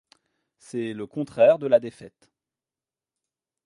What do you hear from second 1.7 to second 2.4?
défaite.